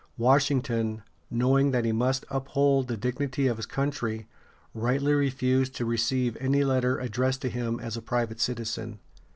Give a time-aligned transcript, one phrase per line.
[0.17, 4.25] Washington, knowing that he must uphold the dignity of his country,
[4.73, 8.97] rightly refused to receive any letter addressed to him as a private citizen.